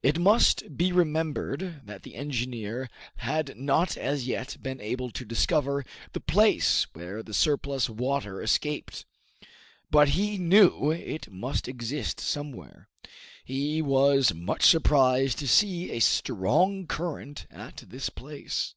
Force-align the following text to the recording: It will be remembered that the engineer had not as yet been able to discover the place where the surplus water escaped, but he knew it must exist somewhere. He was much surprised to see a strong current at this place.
It 0.00 0.16
will 0.18 0.38
be 0.76 0.92
remembered 0.92 1.80
that 1.86 2.04
the 2.04 2.14
engineer 2.14 2.88
had 3.16 3.56
not 3.56 3.96
as 3.96 4.28
yet 4.28 4.56
been 4.62 4.80
able 4.80 5.10
to 5.10 5.24
discover 5.24 5.84
the 6.12 6.20
place 6.20 6.86
where 6.92 7.20
the 7.20 7.34
surplus 7.34 7.90
water 7.90 8.40
escaped, 8.40 9.04
but 9.90 10.10
he 10.10 10.38
knew 10.38 10.92
it 10.92 11.32
must 11.32 11.66
exist 11.66 12.20
somewhere. 12.20 12.86
He 13.44 13.82
was 13.82 14.32
much 14.32 14.62
surprised 14.64 15.40
to 15.40 15.48
see 15.48 15.90
a 15.90 15.98
strong 15.98 16.86
current 16.86 17.48
at 17.50 17.78
this 17.88 18.08
place. 18.08 18.76